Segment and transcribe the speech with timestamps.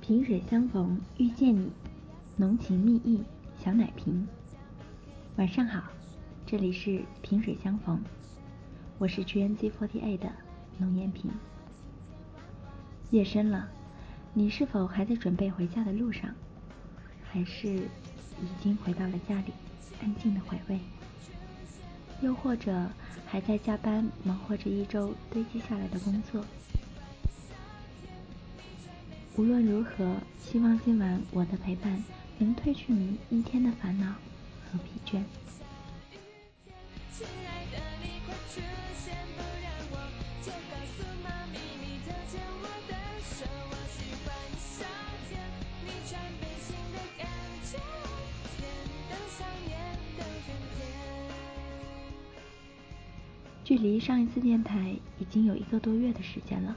[0.00, 1.72] 萍水相逢遇见你，
[2.36, 3.22] 浓情蜜意
[3.56, 4.26] 小奶瓶。
[5.36, 5.84] 晚上好，
[6.44, 8.02] 这里是萍水相逢，
[8.98, 10.30] 我是 GNZ48 的
[10.76, 11.30] 浓颜萍。
[13.10, 13.68] 夜深了，
[14.34, 16.34] 你是否还在准备回家的路上，
[17.30, 19.52] 还是已经回到了家里，
[20.00, 20.80] 安静的回味？
[22.22, 22.88] 又或者
[23.26, 26.42] 还在加班，忙活着一周堆积下来的工作？
[29.36, 32.02] 无论如何，希望今晚我的陪伴
[32.38, 34.14] 能褪去你一天的烦恼
[34.64, 35.22] 和疲倦。
[53.64, 56.76] 距离上一次电台已经有一个多月的时间了，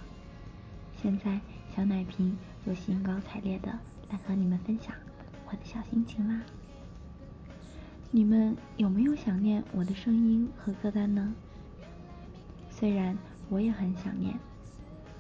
[1.01, 1.41] 现在
[1.75, 3.77] 小奶瓶又兴高采烈的
[4.09, 4.95] 来和你们分享
[5.47, 6.41] 我的小心情啦。
[8.11, 11.33] 你们有没有想念我的声音和歌单呢？
[12.69, 13.17] 虽然
[13.49, 14.38] 我也很想念，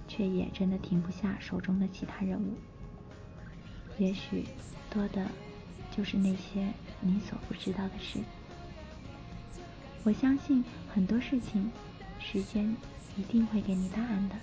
[0.07, 2.53] 却也真的停不下手中的其他任务。
[3.97, 4.45] 也许
[4.89, 5.27] 多的
[5.95, 6.67] 就是那些
[6.99, 8.19] 你所不知道的事。
[10.03, 11.71] 我相信很多事情，
[12.19, 12.75] 时间
[13.15, 14.35] 一定会给你答案的。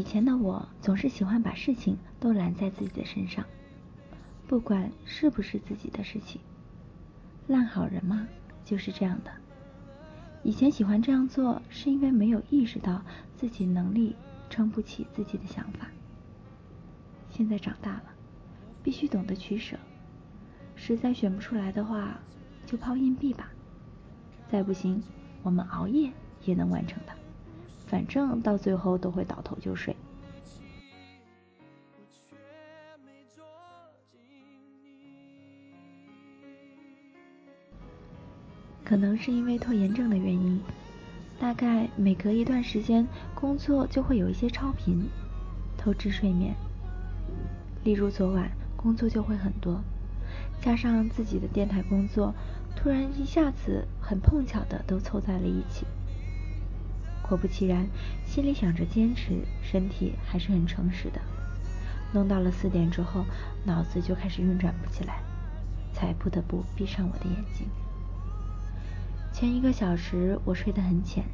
[0.00, 3.44] 以前的我总是喜欢把事情都揽在自己的身上，
[4.48, 6.40] 不管是不是自己的事情。
[7.46, 8.26] 烂好人嘛，
[8.64, 9.30] 就是这样的。
[10.42, 13.02] 以前喜欢这样做，是因为没有意识到
[13.36, 14.16] 自己能力
[14.48, 15.88] 撑不起自己的想法。
[17.28, 18.04] 现在长大了，
[18.82, 19.76] 必须懂得取舍。
[20.76, 22.18] 实在选不出来的话，
[22.64, 23.50] 就抛硬币吧。
[24.50, 25.02] 再不行，
[25.42, 26.10] 我们熬夜
[26.46, 27.12] 也能完成的。
[27.90, 29.96] 反正到最后都会倒头就睡。
[31.92, 32.36] 我却
[33.04, 33.12] 没。
[38.84, 40.62] 可能是因为拖延症的原因，
[41.40, 45.08] 大概每隔一段时间，工作就会有一些超频，
[45.76, 46.54] 透支睡眠。
[47.82, 49.82] 例如昨晚工作就会很多，
[50.62, 52.32] 加上自己的电台工作，
[52.76, 55.84] 突然一下子很碰巧的都凑在了一起。
[57.30, 57.86] 果不其然，
[58.26, 61.20] 心里想着坚持，身体还是很诚实的。
[62.12, 63.24] 弄到了四点之后，
[63.64, 65.22] 脑子就开始运转不起来，
[65.92, 67.68] 才不得不闭上我的眼睛。
[69.32, 71.24] 前一个小时我睡得很浅，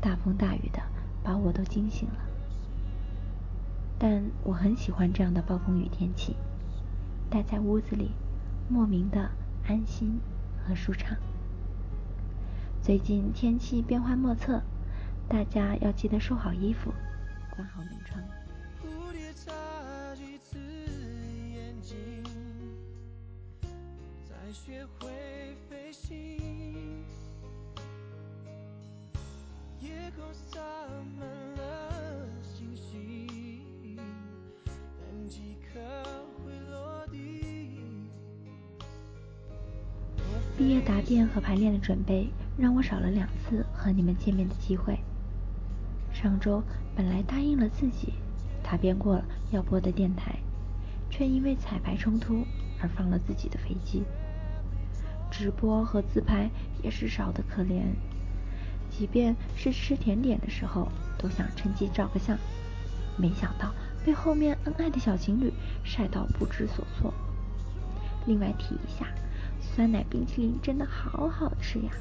[0.00, 0.80] 大风大雨的
[1.24, 2.20] 把我都惊醒了。
[3.98, 6.36] 但我很喜欢这样的暴风雨天气，
[7.28, 8.12] 待在屋子里，
[8.68, 9.28] 莫名的
[9.66, 10.20] 安心
[10.64, 11.16] 和舒畅。
[12.80, 14.62] 最近天气变幻莫测。
[15.28, 16.90] 大家要记得收好衣服，
[17.50, 18.18] 关好门窗。
[18.82, 19.52] 蝴蝶眨
[20.14, 22.24] 几次眼睛，
[24.26, 25.08] 才学会
[25.68, 26.16] 飞行。
[29.80, 30.58] 夜空洒
[31.18, 33.98] 满了星星，
[34.98, 35.78] 但几颗
[36.42, 37.44] 会落地。
[40.56, 44.98] 毕业答辩和排练的准备，让我少了两次和你们见面的机会。
[46.20, 46.60] 上周
[46.96, 48.12] 本来答应了自己
[48.60, 50.36] 答辩过了要播的电台，
[51.08, 52.44] 却因为彩排冲突
[52.82, 54.02] 而放了自己的飞机。
[55.30, 56.50] 直播和自拍
[56.82, 57.84] 也是少得可怜，
[58.90, 62.36] 即便是吃甜点的时候，都想趁机照个相，
[63.16, 63.72] 没想到
[64.04, 65.52] 被后面恩爱的小情侣
[65.84, 67.14] 晒到不知所措。
[68.26, 69.06] 另外提一下，
[69.60, 71.92] 酸奶冰淇淋真的好好吃呀！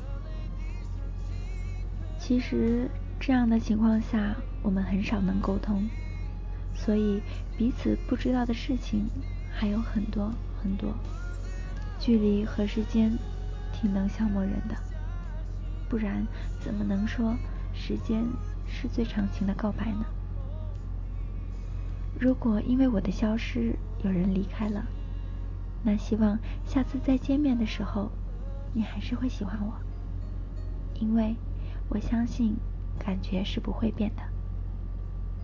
[2.18, 2.90] 其实。
[3.20, 5.88] 这样的情况下，我们很少能沟通，
[6.74, 7.22] 所以
[7.58, 9.06] 彼此不知道的事情
[9.52, 10.32] 还有很多
[10.62, 10.94] 很多。
[12.00, 13.12] 距离和时间
[13.74, 14.76] 挺能消磨人的，
[15.90, 16.26] 不然
[16.60, 17.36] 怎么能说
[17.74, 18.24] 时间
[18.68, 20.06] 是最长情的告白呢？
[22.20, 24.86] 如果因为我的消失有人离开了，
[25.84, 28.10] 那希望下次再见面的时候，
[28.74, 29.74] 你还是会喜欢我，
[31.00, 31.36] 因为
[31.90, 32.56] 我相信
[32.98, 34.24] 感觉是不会变的，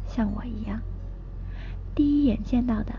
[0.07, 0.81] 像我一样，
[1.95, 2.93] 第一眼见到的，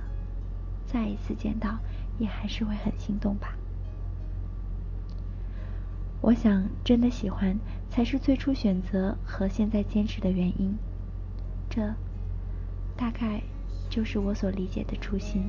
[0.87, 1.79] 再一次见到
[2.19, 3.57] 也还是会很心动吧。
[6.21, 7.59] 我想，真的喜欢
[7.91, 10.77] 才是最初选择和现在坚持的原因，
[11.69, 11.95] 这
[12.97, 13.43] 大概。
[13.91, 15.45] 就是我所理解的初心。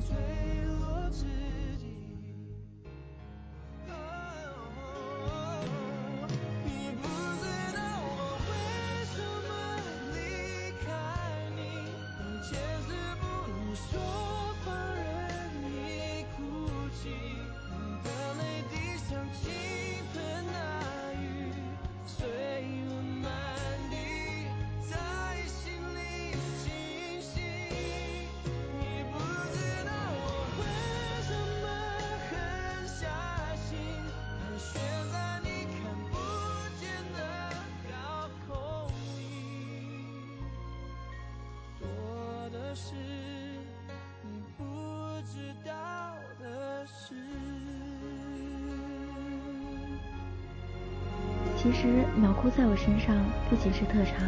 [51.66, 53.16] 其实秒哭在我身上
[53.50, 54.20] 不仅是特长，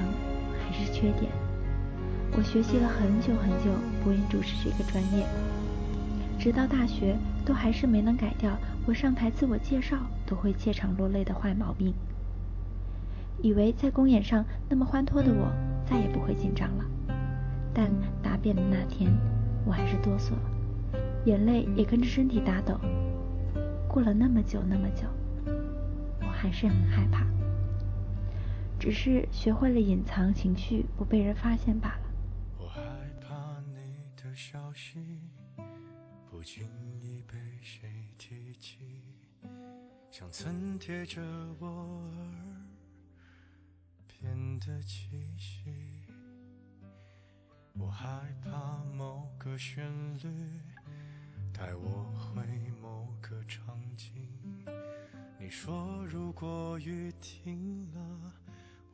[0.59, 1.31] 还是缺点。
[2.37, 3.71] 我学习了很久很久
[4.03, 5.25] 播音主持这个专业，
[6.37, 11.95] 直到大学都还是没能改掉我上台自我介绍都会怯场落泪的坏毛病。
[13.41, 15.49] 以为在公演上那么欢脱的我
[15.89, 16.85] 再也不会紧张了，
[17.73, 17.89] 但
[18.21, 19.13] 答辩的那天
[19.65, 22.75] 我还是哆嗦了，眼泪也跟着身体打抖。
[23.87, 25.05] 过了那么久那么久。
[26.41, 27.27] 还是很害怕，
[28.79, 32.03] 只是学会了隐藏情绪，不被人发现罢了。
[32.57, 32.81] 我害
[33.21, 35.21] 怕你的消息
[36.31, 36.65] 不经
[37.01, 38.79] 意被谁提起，
[40.13, 41.21] 像曾贴着
[41.59, 42.65] 我耳
[44.07, 46.07] 边的气息。
[47.77, 48.07] 我害
[48.45, 49.85] 怕某个旋
[50.19, 50.29] 律
[51.53, 52.45] 带我回
[52.81, 54.29] 某个场景。
[55.49, 58.01] 你说如果雨停了，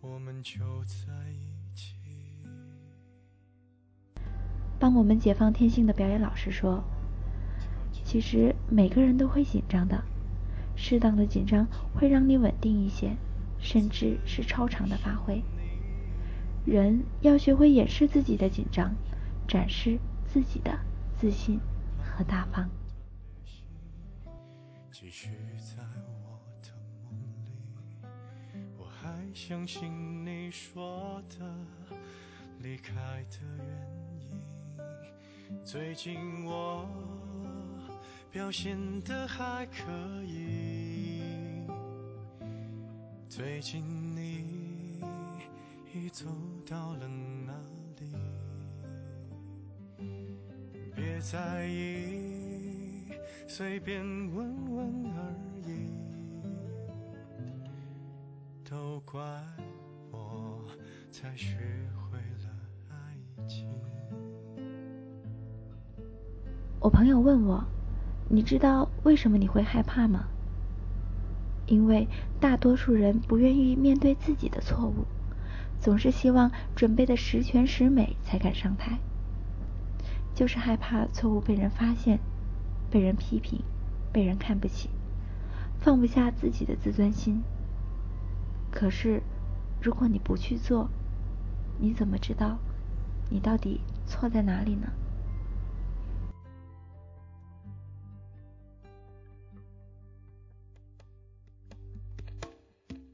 [0.01, 1.97] 我们就在一起。
[4.79, 6.85] 帮我们解放天性的表演老师说，
[8.05, 10.01] 其实每个人都会紧张的，
[10.77, 13.17] 适当的紧张会让你稳定一些，
[13.59, 15.43] 甚至是超常的发挥。
[16.65, 18.95] 人要学会掩饰自己的紧张，
[19.49, 20.79] 展示自己的
[21.17, 21.59] 自信
[22.01, 22.71] 和大方。
[24.93, 25.83] 继续在
[29.35, 31.45] 相信你说的
[32.61, 32.95] 离开
[33.31, 33.67] 的原
[34.21, 34.41] 因。
[35.65, 36.89] 最近我
[38.31, 39.83] 表现的还可
[40.23, 41.67] 以。
[43.29, 43.83] 最近
[44.15, 45.01] 你
[45.93, 46.27] 已走
[46.65, 47.53] 到了哪
[47.99, 48.15] 里？
[50.94, 53.08] 别在意，
[53.49, 54.01] 随便
[54.32, 55.24] 问问而
[58.75, 59.23] 都怪
[60.11, 60.65] 我
[61.13, 61.59] 才学
[61.95, 62.51] 会了
[62.91, 62.97] 爱
[63.47, 63.69] 情。
[66.81, 67.65] 我朋友问我，
[68.29, 70.25] 你知道为什么你会害怕吗？
[71.67, 72.09] 因为
[72.41, 75.07] 大多数人不愿意面对自己的错误，
[75.81, 78.99] 总是希望准备的十全十美才敢上台，
[80.35, 82.19] 就是害怕错误被人发现、
[82.91, 83.63] 被人批评、
[84.13, 84.91] 被人看不起，
[85.79, 87.41] 放不下自己的自尊心。
[88.75, 89.23] 可是，
[89.81, 90.91] 如果你不去做，
[91.79, 92.59] 你怎么知道
[93.31, 94.89] 你到底错在哪里呢？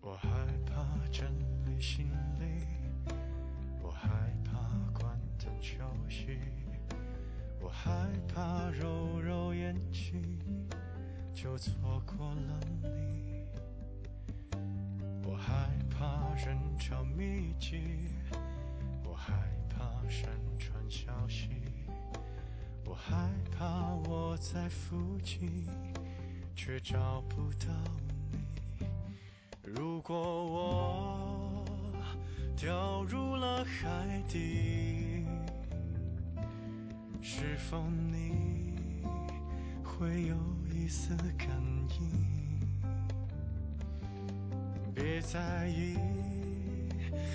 [0.01, 0.29] 我害
[0.65, 1.29] 怕整
[1.67, 2.65] 理行李，
[3.83, 4.09] 我害
[4.43, 4.53] 怕
[4.99, 5.75] 关灯休
[6.09, 6.39] 息，
[7.61, 10.39] 我害怕揉揉眼睛
[11.35, 13.40] 就错过了你。
[15.41, 17.81] 我害怕人潮密集，
[19.03, 19.33] 我害
[19.71, 20.29] 怕山
[20.59, 21.49] 川消息，
[22.85, 25.67] 我害怕我在附近，
[26.55, 27.69] 却找不到
[28.79, 28.87] 你。
[29.65, 30.15] 如果
[30.47, 31.65] 我
[32.55, 35.25] 掉入了海底，
[37.23, 38.75] 是否你
[39.83, 40.37] 会有？
[40.71, 41.49] 一丝感
[41.99, 42.30] 应。
[45.21, 45.99] 别在意，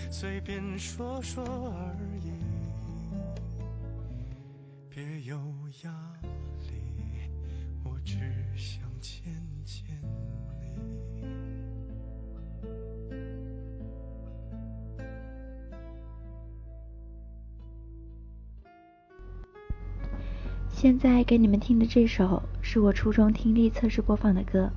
[0.09, 2.31] 随便说说而已，
[4.89, 5.37] 别有
[5.83, 5.93] 压
[6.63, 7.29] 力，
[7.83, 8.17] 我只
[8.55, 9.21] 想见
[9.63, 11.21] 见你。
[20.71, 24.71] 现在给你们听的这首是我初中听力测试播放的歌，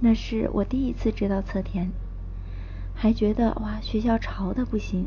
[0.00, 1.88] 那是我第一次知道侧田，
[3.00, 5.06] 还觉得哇学校潮的不行。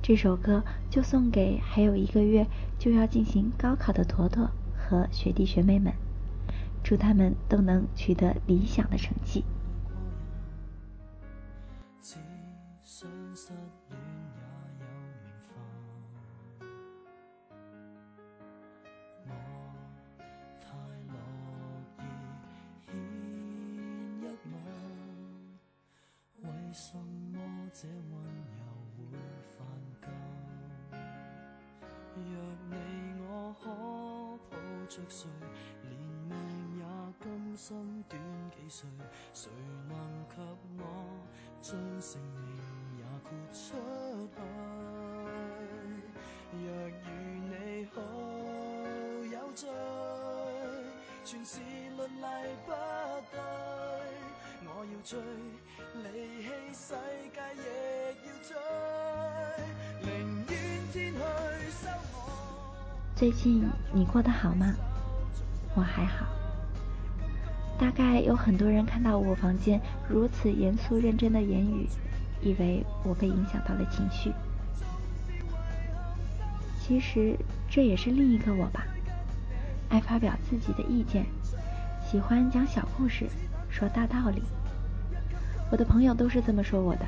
[0.00, 2.46] 这首歌就送给还有一个月
[2.78, 5.92] 就要进行高考的坨坨和学弟学妹们，
[6.82, 9.44] 祝他们都能取得理想的成绩。
[34.94, 35.28] 着睡，
[35.82, 35.90] 连
[36.28, 36.36] 命
[36.78, 36.82] 也
[37.18, 38.16] 甘心短
[38.52, 38.88] 几岁，
[39.32, 39.50] 谁
[39.88, 39.96] 能
[40.28, 40.36] 及
[40.78, 40.82] 我
[41.60, 42.46] 将性命
[42.98, 43.74] 也豁出
[44.36, 44.38] 去？
[46.52, 46.92] 若与
[47.50, 47.52] 你
[47.86, 47.96] 好
[49.32, 49.68] 有罪，
[51.24, 52.24] 全是律例
[52.64, 52.70] 不
[53.32, 53.34] 对，
[54.64, 55.18] 我要追，
[56.04, 56.06] 离
[56.44, 56.94] 弃世
[57.32, 57.36] 界
[63.24, 64.74] 最近你过得好吗？
[65.74, 66.26] 我还好。
[67.78, 71.88] 大概有很多人看到我房间如此严肃认真的言语，
[72.42, 74.30] 以为我被影响到了情绪。
[76.78, 77.34] 其实
[77.66, 78.84] 这也是另一个我吧，
[79.88, 81.24] 爱发表自己的意见，
[82.04, 83.26] 喜欢讲小故事，
[83.70, 84.42] 说大道理。
[85.70, 87.06] 我的朋友都是这么说我的，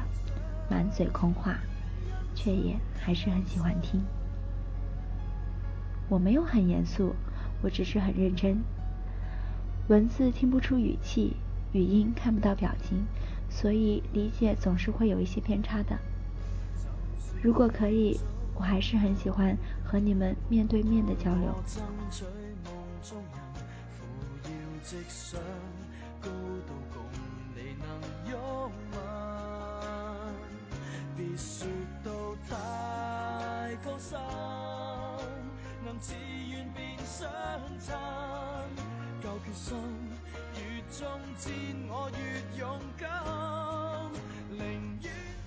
[0.71, 1.59] 满嘴空话，
[2.35, 4.03] 却也还是很喜欢听。
[6.09, 7.15] 我没有很严肃，
[7.63, 8.63] 我只是很认真。
[9.89, 11.37] 文字听不出语气，
[11.73, 13.07] 语音看不到表情，
[13.49, 15.99] 所以理解总是会有一些偏差的。
[17.43, 18.19] 如果可以，
[18.55, 21.55] 我还是很喜欢和你们面对面的交流。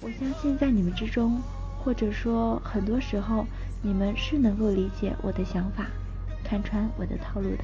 [0.02, 1.40] 我相信在你們之中，
[1.84, 3.46] 或者說很多時候，
[3.84, 5.86] 你們是能夠理解我的想法，
[6.44, 7.64] 看穿我的套路的。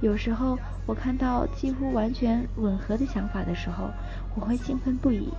[0.00, 0.56] 有時候
[0.86, 3.90] 我看到幾乎完全吻合的想法的時候，
[4.36, 5.32] 我會興奮不已，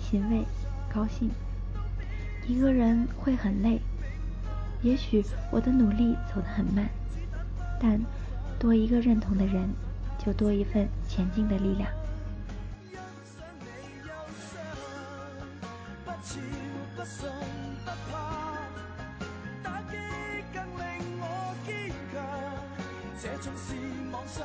[0.00, 0.46] 欣慰、
[0.92, 1.28] 高興。
[2.46, 3.80] 一個人會很累，
[4.82, 6.88] 也许我的努力走得很慢，
[7.78, 8.00] 但
[8.58, 9.68] 多一个认同的人，
[10.18, 11.90] 就多一份前进的力量。
[24.26, 24.44] 想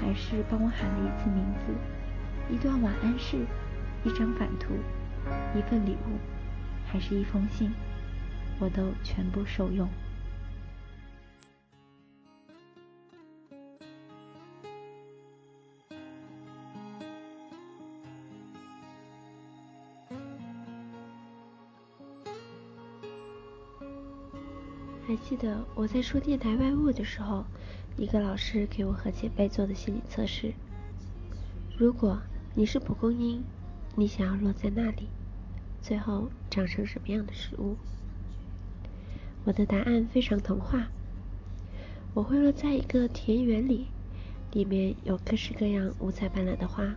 [0.00, 3.44] 还是帮我喊了一次名字，一段晚安詩，
[4.04, 4.74] 一张版图，
[5.54, 6.18] 一份礼物，
[6.86, 7.70] 还是一封信，
[8.58, 9.88] 我都全部受用。
[25.06, 27.42] 还记得我在说电台外务的时候，
[27.98, 30.54] 一个老师给我和姐妹做的心理测试。
[31.76, 32.20] 如果
[32.54, 33.42] 你是蒲公英，
[33.96, 35.08] 你想要落在那里，
[35.82, 37.76] 最后长成什么样的食物？
[39.44, 40.86] 我的答案非常童话，
[42.14, 43.88] 我会落在一个田园里，
[44.52, 46.94] 里面有各式各样五彩斑斓的花，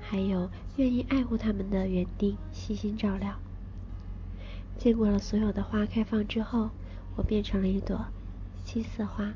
[0.00, 3.38] 还有愿意爱护它们的园丁悉心照料。
[4.76, 6.70] 见过了所有的花开放之后，
[7.14, 8.06] 我变成了一朵
[8.64, 9.32] 七色花。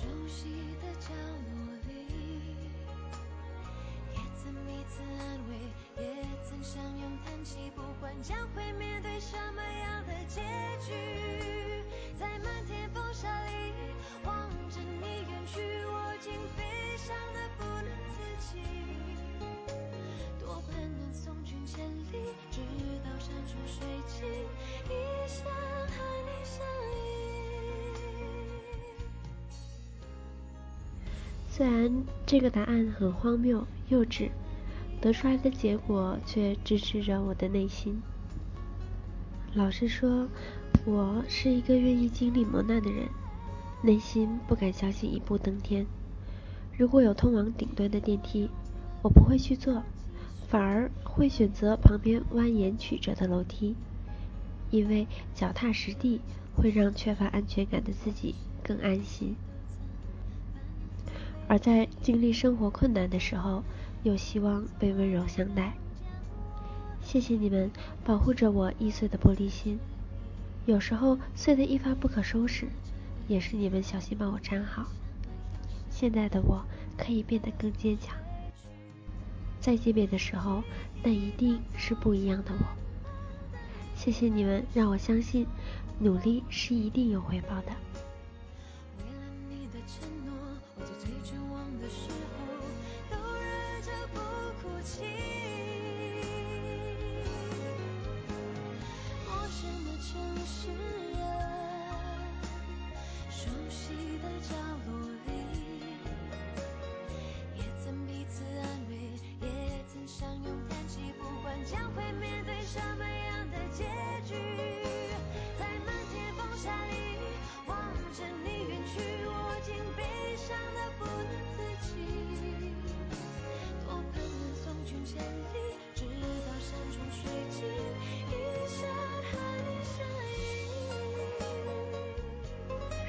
[0.00, 0.48] 熟悉
[0.80, 1.52] 的角落
[1.86, 1.92] 里，
[4.14, 5.52] 也曾彼此安慰，
[6.02, 10.40] 也曾相拥叹息，不管将会面对什么样的结
[10.80, 11.84] 局，
[12.18, 13.74] 在漫天风沙里
[14.24, 18.79] 望着你远去，我竟悲伤的不能自己。
[31.60, 31.92] 虽然
[32.24, 34.30] 这个答案很荒谬、幼稚，
[34.98, 38.00] 得出来的结果却支持着我的内心。
[39.52, 40.26] 老实说，
[40.86, 43.06] 我是一个愿意经历磨难的人，
[43.82, 45.84] 内心不敢相信一步登天。
[46.78, 48.48] 如果有通往顶端的电梯，
[49.02, 49.82] 我不会去坐，
[50.48, 53.76] 反而会选择旁边蜿蜒曲折的楼梯，
[54.70, 56.22] 因为脚踏实地
[56.56, 59.36] 会让缺乏安全感的自己更安心。
[61.50, 63.64] 而在经历生活困难的时候，
[64.04, 65.72] 又希望被温柔相待。
[67.02, 67.68] 谢谢你们
[68.04, 69.76] 保护着我易碎的玻璃心，
[70.64, 72.68] 有时候碎得一发不可收拾，
[73.26, 74.86] 也是你们小心帮我粘好。
[75.90, 76.64] 现在的我
[76.96, 78.16] 可以变得更坚强。
[79.58, 80.62] 再见面的时候，
[81.02, 83.58] 那一定是不一样的我。
[83.96, 85.44] 谢谢你们让我相信，
[85.98, 87.89] 努力是一定有回报的。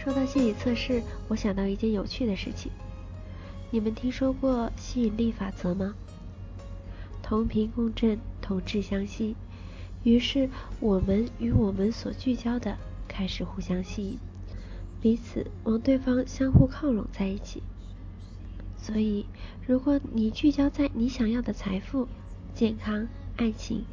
[0.04, 2.72] 说到心理测试，我想到一件有趣的事情。
[3.70, 5.94] 你们听说过吸引力法则吗？
[7.22, 9.36] 同频共振，同质相吸，
[10.02, 12.76] 于是我们与我们所聚焦的
[13.08, 14.18] 开始互相吸引，
[15.00, 17.62] 彼此往对方相互靠拢在一起。
[18.78, 19.28] 所以，
[19.68, 22.08] 如果你聚焦在你想要的财富、
[22.56, 23.86] 健康、爱情，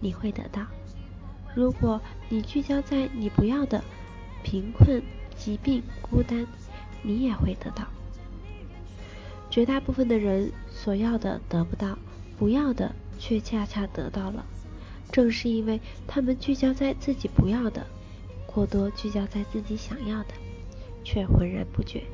[0.00, 0.62] 你会得到；
[1.54, 3.84] 如果你聚焦在你不要的
[4.42, 5.02] 贫困，
[5.44, 6.46] 疾病、孤单，
[7.02, 7.84] 你也会得到。
[9.50, 11.98] 绝大部分的人所要的得不到，
[12.38, 14.46] 不要的却恰恰得到了。
[15.10, 17.84] 正是因为他们聚焦在自己不要的，
[18.46, 20.34] 过多聚焦在自己想要的，
[21.02, 22.04] 却浑然不觉。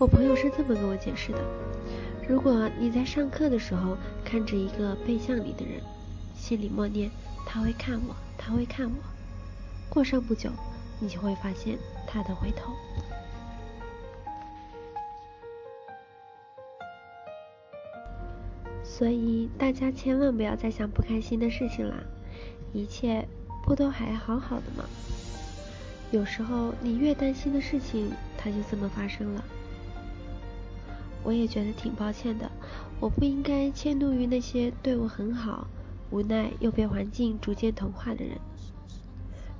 [0.00, 1.38] 我朋友是这么跟我解释的：
[2.26, 5.78] 如果你在上课的时候看着一个背向你的人，
[6.34, 7.10] 心里默念
[7.44, 8.96] 他会看我，他会看我，
[9.90, 10.48] 过上不久，
[11.00, 12.72] 你就会发现他的回头。
[18.82, 21.96] 所以大家千万不要再想不开心的事情啦，
[22.72, 23.28] 一切
[23.64, 24.88] 不都还好好的吗？
[26.10, 29.44] 有时候你越担心的事情，它就这么发生了。
[31.22, 32.50] 我也觉得挺抱歉的，
[32.98, 35.66] 我不应该迁怒于那些对我很好，
[36.10, 38.38] 无奈又被环境逐渐同化的人。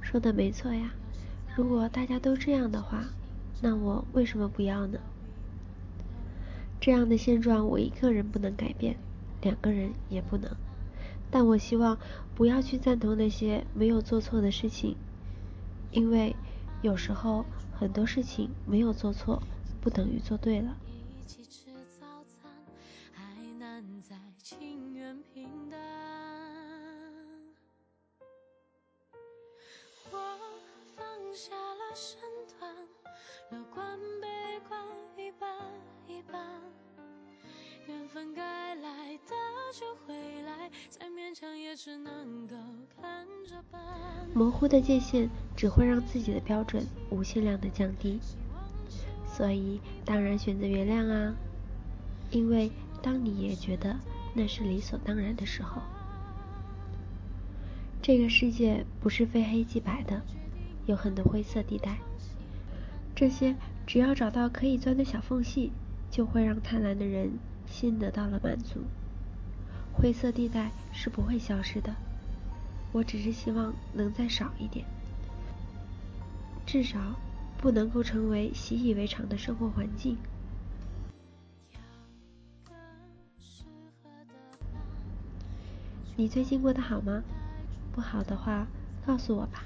[0.01, 0.93] 说的没错呀，
[1.55, 3.05] 如果大家都这样的话，
[3.61, 4.99] 那我为什么不要呢？
[6.81, 8.97] 这样的现状我一个人不能改变，
[9.43, 10.51] 两个人也不能。
[11.31, 11.99] 但我希望
[12.35, 14.97] 不要去赞同那些没有做错的事情，
[15.93, 16.35] 因为
[16.83, 19.43] 有时候很多事情没有做错，
[19.81, 20.75] 不等于做对了。
[21.31, 22.51] 一起吃早餐，
[23.13, 23.23] 还
[23.61, 25.79] 难在情愿平淡。
[30.11, 30.19] 我
[30.97, 32.19] 放下了身
[32.59, 32.75] 段，
[33.53, 34.85] 乐观悲观
[35.17, 35.57] 一半
[36.09, 36.61] 一半。
[37.87, 39.33] 缘分该来的
[39.73, 42.57] 就会来，再勉强也只能够
[43.01, 43.81] 看着办。
[44.35, 48.19] 模糊的界限只会让自己的标准无限量的降低，
[49.41, 51.35] 所以当然选择原谅啊。
[52.31, 53.97] 因为当你也觉得
[54.35, 55.81] 那是理所当然的时候，
[58.03, 60.21] 这个世界不是非黑即白的，
[60.85, 61.97] 有很多灰色地带。
[63.17, 65.73] 这些只要找到可以钻的小缝隙，
[66.11, 67.31] 就会让贪婪的人
[67.67, 68.81] 心得到了满足。
[69.95, 71.97] 灰色地带是不会消失的，
[72.93, 74.85] 我只是希望能再少一点，
[76.67, 76.99] 至少
[77.61, 80.17] 不能够成为习以为常的生活环境。
[86.17, 87.23] 你最近过得好吗？
[87.93, 88.67] 不好的话，
[89.07, 89.65] 告诉我吧。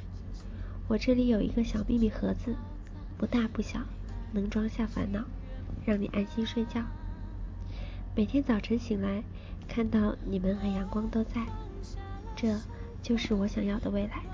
[0.88, 2.57] 我这里有一个小秘密盒子，
[3.16, 3.78] 不大不小，
[4.33, 5.24] 能装下烦恼，
[5.87, 6.83] 让你安心睡觉。
[8.16, 9.22] 每天早晨醒来，
[9.68, 11.46] 看到你们和阳光都在，
[12.35, 12.59] 这
[13.00, 14.33] 就是我想要的未来。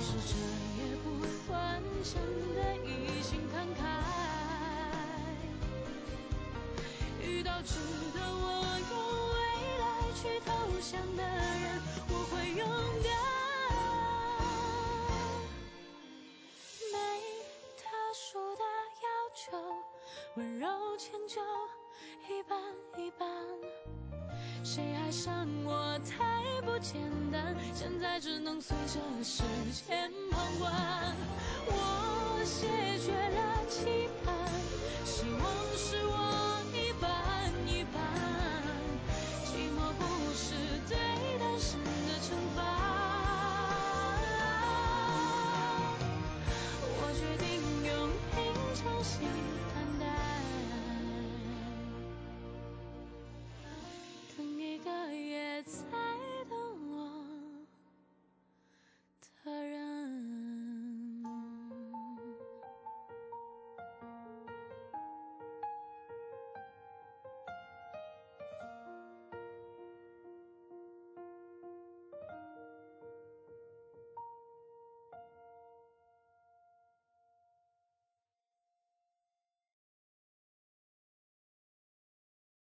[0.00, 0.32] 其实这
[0.80, 1.06] 也不
[1.52, 2.14] 完整
[2.54, 2.86] 的一
[3.20, 3.80] 心慷慨。
[7.20, 7.74] 遇到值
[8.14, 8.46] 得我
[8.90, 8.92] 用
[9.34, 9.36] 未
[9.80, 9.84] 来
[10.14, 12.62] 去投降的人，我会勇
[13.02, 13.06] 敢。
[16.92, 16.94] 没
[17.76, 17.82] 特
[18.14, 18.62] 殊的
[19.02, 19.46] 要求，
[20.36, 21.42] 温柔迁就。
[22.28, 22.56] 一半
[22.96, 23.26] 一半，
[24.62, 26.27] 谁爱上我太
[26.68, 27.00] 不简
[27.32, 29.42] 单，现在只能随着时
[29.88, 30.70] 间旁观。
[31.66, 34.34] 我谢绝了期盼，
[35.04, 35.40] 希望
[35.76, 38.57] 是我一半一半。